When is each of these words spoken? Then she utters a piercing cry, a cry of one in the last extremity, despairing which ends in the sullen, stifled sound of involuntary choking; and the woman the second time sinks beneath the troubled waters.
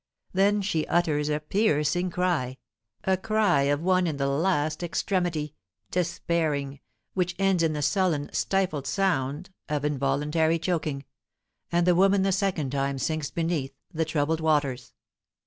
Then 0.33 0.63
she 0.63 0.87
utters 0.87 1.29
a 1.29 1.39
piercing 1.39 2.09
cry, 2.09 2.57
a 3.03 3.17
cry 3.17 3.61
of 3.69 3.83
one 3.83 4.07
in 4.07 4.17
the 4.17 4.25
last 4.25 4.81
extremity, 4.81 5.53
despairing 5.91 6.79
which 7.13 7.35
ends 7.37 7.61
in 7.61 7.73
the 7.73 7.83
sullen, 7.83 8.33
stifled 8.33 8.87
sound 8.87 9.51
of 9.69 9.85
involuntary 9.85 10.57
choking; 10.57 11.05
and 11.71 11.85
the 11.85 11.93
woman 11.93 12.23
the 12.23 12.31
second 12.31 12.71
time 12.71 12.97
sinks 12.97 13.29
beneath 13.29 13.75
the 13.93 14.03
troubled 14.03 14.39
waters. 14.41 14.95